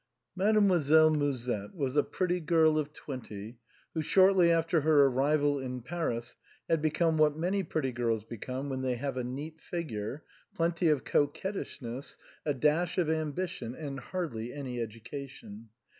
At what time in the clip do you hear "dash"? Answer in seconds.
12.55-12.97